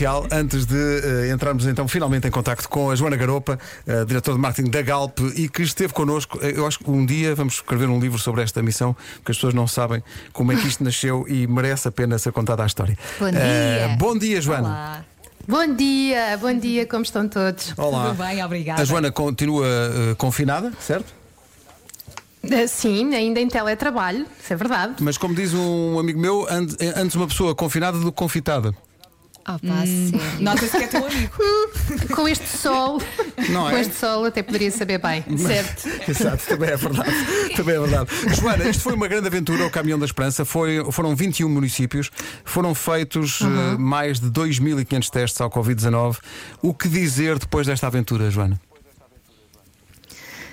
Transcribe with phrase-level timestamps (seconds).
[0.00, 0.26] comercial.
[0.30, 4.40] Antes de uh, entrarmos então finalmente em contacto com a Joana Garopa, uh, diretora de
[4.40, 6.38] marketing da Galp, e que esteve connosco.
[6.38, 9.54] Eu acho que um dia vamos escrever um livro sobre esta missão, porque as pessoas
[9.54, 10.02] não sabem
[10.32, 12.96] como é que isto nasceu e merece a pena ser contada a história.
[13.18, 13.96] Bom dia.
[13.98, 14.68] bom dia, Joana.
[14.68, 15.04] Olá.
[15.48, 17.72] Bom dia, bom dia, como estão todos?
[17.76, 18.10] Olá.
[18.10, 18.82] Tudo bem, obrigada.
[18.82, 21.12] A Joana continua uh, confinada, certo?
[22.44, 24.94] Uh, sim, ainda em teletrabalho, isso é verdade.
[25.00, 28.74] Mas como diz um amigo meu, antes uma pessoa confinada do que confitada.
[29.44, 30.12] Ah, pá, sim.
[30.38, 31.32] Nota-se que é teu amigo.
[32.14, 33.00] Com este sol,
[33.48, 33.80] Não com é?
[33.80, 35.88] este sol até poderia saber bem, certo?
[36.08, 37.10] Exato, também é verdade.
[37.56, 38.10] Também é verdade.
[38.40, 40.44] Joana, isto foi uma grande aventura, o Caminhão da Esperança.
[40.44, 42.10] Foi, foram 21 municípios,
[42.44, 43.74] foram feitos Uhum.
[43.74, 46.18] eh, mais de 2.500 testes ao Covid-19.
[46.62, 48.60] O que dizer depois desta aventura, Joana?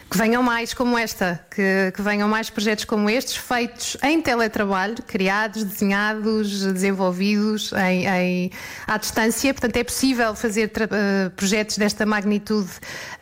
[0.10, 4.96] Que venham mais como esta, que, que venham mais projetos como estes, feitos em teletrabalho,
[5.06, 8.52] criados, desenhados, desenvolvidos em, em-
[8.88, 9.54] à distância.
[9.54, 12.70] Portanto, é possível fazer eh, projetos desta magnitude,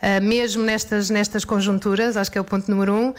[0.00, 3.12] eh, mesmo nestas, nestas conjunturas, acho que é o ponto número um.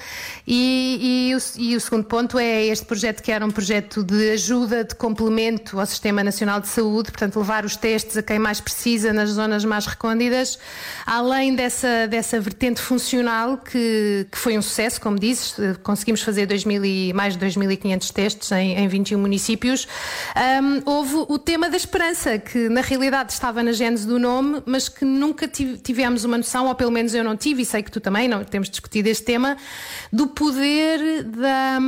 [0.47, 4.31] E, e o, e o segundo ponto é este projeto que era um projeto de
[4.31, 8.61] ajuda, de complemento ao Sistema Nacional de Saúde, portanto, levar os testes a quem mais
[8.61, 10.57] precisa nas zonas mais recôndidas,
[11.05, 16.45] além dessa, dessa vertente funcional que, que foi um sucesso, como dizes, eh, conseguimos fazer
[16.45, 19.87] 2000 e, mais de 2.500 testes em, em 21 municípios.
[20.35, 24.87] Ahm, houve o tema da esperança, que na realidade estava na gênese do nome, mas
[24.87, 27.91] que nunca tive- tivemos uma noção, ou pelo menos eu não tive, e sei que
[27.91, 29.57] tu também, não temos discutido este tema,
[30.13, 31.79] do poder da,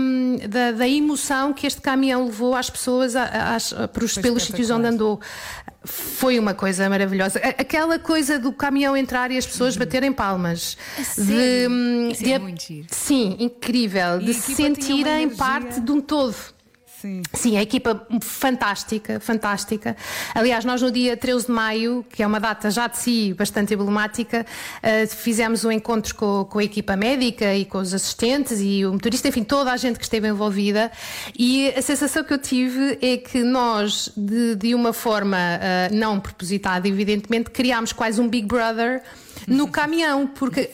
[0.48, 4.14] da, da emoção que este caminhão levou às pessoas às- pelos,
[4.46, 5.20] sítios onde andou.
[5.84, 7.40] Foi uma coisa maravilhosa.
[7.40, 10.78] Aquela coisa do caminhão entrar e as pessoas baterem palmas.
[11.18, 12.88] hum, Isso de é a- muito giro.
[12.92, 14.20] Sim, incrível.
[14.22, 16.36] E de se sentirem parte de um todo.
[17.02, 17.22] Sim.
[17.34, 19.96] Sim, a equipa fantástica, fantástica.
[20.36, 23.74] Aliás, nós no dia 13 de maio, que é uma data já de si bastante
[23.74, 24.46] emblemática,
[24.84, 28.92] eh, fizemos um encontro com, com a equipa médica e com os assistentes e o
[28.92, 30.92] motorista, enfim, toda a gente que esteve envolvida.
[31.38, 36.20] E a sensação que eu tive é que nós, de, de uma forma eh, não
[36.20, 39.02] propositada, evidentemente, criámos quase um Big Brother
[39.50, 40.70] no caminhão, porque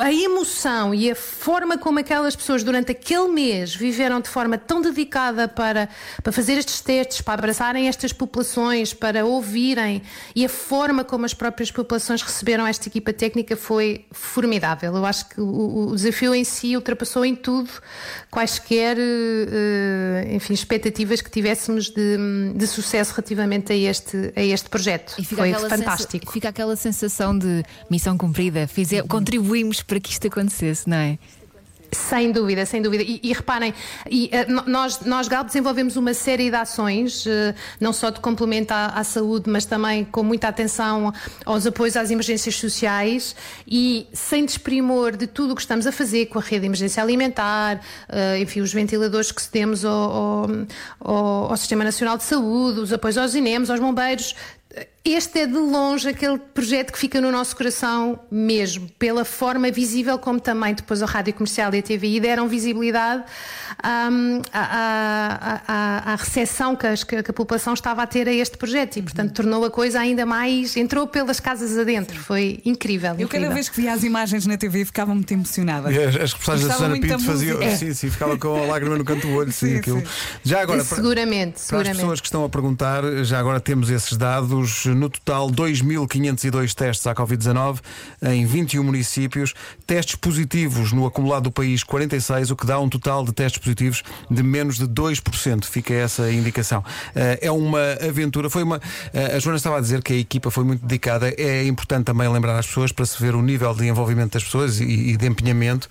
[0.00, 4.80] a emoção e a forma como aquelas pessoas durante aquele mês viveram de forma tão
[4.80, 5.88] dedicada para,
[6.22, 10.02] para fazer estes testes, para abraçarem estas populações, para ouvirem
[10.34, 14.94] e a forma como as próprias populações receberam esta equipa técnica foi formidável.
[14.96, 17.70] Eu acho que o, o desafio em si ultrapassou em tudo
[18.30, 22.16] quaisquer eh, enfim, expectativas que tivéssemos de,
[22.54, 25.14] de sucesso relativamente a este, a este projeto.
[25.24, 26.32] Foi aquela sensa- fantástico.
[26.32, 28.66] fica aquela sensação de missão cumprida.
[28.66, 31.18] Fize- contribuímos para que isto acontecesse, não é?
[31.92, 33.04] Sem dúvida, sem dúvida.
[33.04, 33.72] E, e reparem,
[34.10, 38.74] e, no- nós, nós, Galp, desenvolvemos uma série de ações, eh, não só de complemento
[38.74, 43.36] à, à saúde, mas também com muita atenção aos apoios às emergências sociais
[43.68, 47.00] e sem desprimor de tudo o que estamos a fazer com a rede de emergência
[47.00, 50.46] alimentar, eh, enfim, os ventiladores que cedemos ao, ao,
[51.00, 54.34] ao- ao Sistema Nacional de Saúde, os apoios aos INEMs, aos bombeiros.
[55.08, 60.18] Este é de longe aquele projeto que fica no nosso coração mesmo, pela forma visível
[60.18, 63.22] como também depois a Rádio Comercial e a TVI deram visibilidade
[64.10, 65.72] hum, à, à,
[66.08, 69.02] à, à recepção que, as- que a população estava a ter a este projeto e,
[69.02, 70.76] portanto, tornou a coisa ainda mais.
[70.76, 72.18] entrou pelas casas adentro.
[72.18, 73.10] Foi incrível.
[73.12, 73.52] Eu cada incrível.
[73.54, 75.92] vez que via as imagens na TV ficava muito emocionada.
[75.92, 77.58] E As, as reportagens da Susana Pinto faziam.
[77.58, 77.76] música.
[77.76, 79.52] Sim, sim, ficava com a lágrima no canto do olho.
[79.52, 80.00] Sim, Sim, aquilo.
[80.00, 80.06] sim.
[80.42, 81.96] Já agora, para, seguramente, para as seguramente.
[82.00, 84.84] pessoas que estão a perguntar, já agora temos esses dados.
[84.96, 87.80] No total, 2.502 testes à Covid-19
[88.22, 89.54] em 21 municípios.
[89.86, 94.02] Testes positivos no acumulado do país, 46, o que dá um total de testes positivos
[94.30, 95.64] de menos de 2%.
[95.66, 96.82] Fica essa indicação.
[97.14, 98.48] Eh, É uma aventura.
[98.50, 98.80] Foi uma.
[99.12, 101.28] eh, A Joana estava a dizer que a equipa foi muito dedicada.
[101.36, 104.80] É importante também lembrar às pessoas para se ver o nível de envolvimento das pessoas
[104.80, 105.88] e, e de empenhamento.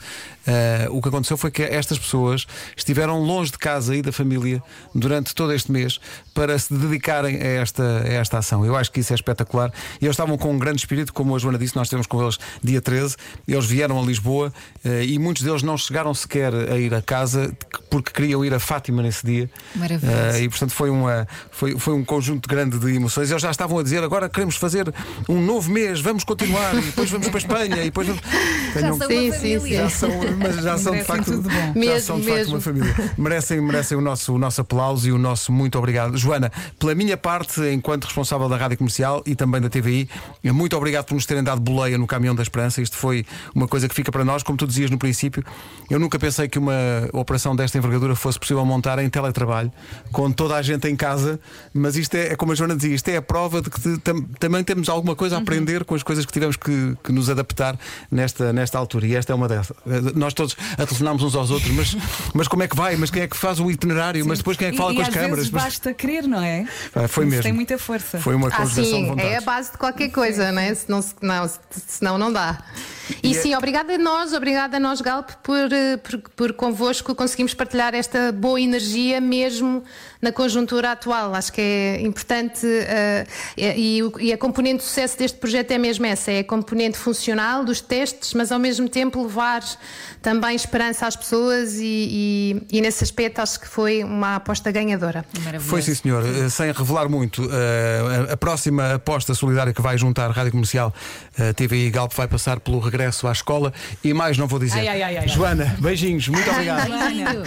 [0.48, 2.46] Eh, o que aconteceu foi que estas pessoas
[2.76, 4.62] estiveram longe de casa e da família
[4.94, 6.00] durante todo este mês
[6.34, 8.66] para se dedicarem a esta, a esta ação.
[8.66, 9.72] Eu acho que isso é espetacular.
[10.02, 12.38] E eles estavam com um grande espírito, como a Joana disse, nós estivemos com eles
[12.64, 13.16] dia 13.
[13.48, 14.54] Eles vieram a Lisboa
[14.84, 17.54] eh, e muitos deles não chegaram sequer a ir a casa
[17.90, 19.50] porque queriam ir a Fátima nesse dia.
[19.76, 20.18] Maravilhoso.
[20.38, 23.30] Eh, e portanto foi, uma, foi, foi um conjunto grande de emoções.
[23.30, 24.94] Eles já estavam a dizer agora queremos fazer
[25.30, 28.22] um novo mês, vamos continuar, e depois vamos para a Espanha, e depois vamos.
[28.74, 29.74] Tenham- são Sim, uma sim, sim.
[29.76, 31.50] já são, mas já são de facto, tudo bom.
[31.50, 32.54] já Mesmo, são de facto mesmo.
[32.56, 32.96] uma família.
[33.18, 36.18] Merecem, merecem o, nosso, o nosso aplauso e o nosso muito obrigado.
[36.18, 40.10] Joana, pela minha parte, enquanto responsável da Rádio Rádio Comercial e também da TVI.
[40.44, 42.82] Muito obrigado por nos terem dado boleia no caminhão da esperança.
[42.82, 45.44] Isto foi uma coisa que fica para nós, como tu dizias no princípio.
[45.90, 46.74] Eu nunca pensei que uma
[47.14, 49.72] operação desta envergadura fosse possível montar em teletrabalho,
[50.12, 51.40] com toda a gente em casa,
[51.74, 53.98] mas isto é, é como a Joana dizia, isto é a prova de que te-
[54.00, 57.30] tam- também temos alguma coisa a aprender com as coisas que tivemos que, que nos
[57.30, 57.78] adaptar
[58.12, 59.08] nesta, nesta altura.
[59.08, 59.76] E esta é uma dessas.
[60.16, 61.96] Nós todos a telefonámos uns aos outros, mas,
[62.34, 62.96] mas como é que vai?
[62.96, 64.26] Mas quem é que faz o itinerário?
[64.26, 65.50] Mas depois quem é que fala e, com e as às câmaras?
[65.50, 66.66] Mas- basta querer, não é?
[66.96, 67.44] Ah, foi Isso mesmo.
[67.44, 68.20] Tem muita força.
[68.20, 69.32] Foi uma Ah, conjugação de sim, vontades.
[69.32, 70.74] é a base de qualquer coisa, né?
[70.76, 72.58] Senão, se- não, se- senão não dá.
[73.22, 76.54] E, E é- sim, obrigada a nós, obrigada a nós, Galp, por, eh, por, por
[76.54, 79.84] convosco conseguimos partilhar esta boa energia mesmo
[80.20, 81.36] na conjuntura atual.
[81.36, 83.26] Acho que é importante eh,
[83.56, 86.98] e, o- e a componente de sucesso deste projeto é mesmo essa: é a componente
[86.98, 89.64] funcional dos testes, mas ao mesmo tempo levar
[90.22, 91.84] também esperança às pessoas e,
[92.72, 95.24] e- e nesse aspecto acho que foi uma aposta ganhadora.
[95.60, 96.24] Foi sim, senhor.
[96.50, 100.94] Sem revelar muito, eh, a- a próxima aposta solidária que vai juntar Rádio Comercial,
[101.38, 104.80] eh, TVI e Galp vai passar pelo regresso à escola e mais não vou dizer.
[104.80, 105.28] Ai, ai, ai, ai, ai.
[105.28, 106.88] Joana, beijinhos, muito obrigado.
[106.90, 107.44] Beijinho.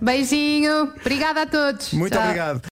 [0.00, 1.92] Beijinho, obrigada a todos.
[1.92, 2.22] Muito Tchau.
[2.22, 2.62] obrigado.